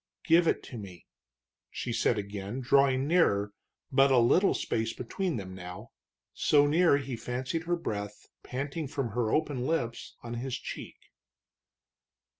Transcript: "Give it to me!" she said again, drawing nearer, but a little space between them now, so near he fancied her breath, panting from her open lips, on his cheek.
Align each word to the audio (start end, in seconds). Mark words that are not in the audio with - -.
"Give 0.25 0.47
it 0.47 0.63
to 0.63 0.79
me!" 0.79 1.05
she 1.69 1.93
said 1.93 2.17
again, 2.17 2.59
drawing 2.59 3.05
nearer, 3.07 3.53
but 3.91 4.09
a 4.09 4.17
little 4.17 4.55
space 4.55 4.93
between 4.93 5.37
them 5.37 5.53
now, 5.53 5.91
so 6.33 6.65
near 6.65 6.97
he 6.97 7.15
fancied 7.15 7.65
her 7.65 7.75
breath, 7.75 8.25
panting 8.41 8.87
from 8.87 9.09
her 9.09 9.31
open 9.31 9.67
lips, 9.67 10.15
on 10.23 10.33
his 10.41 10.57
cheek. 10.57 10.97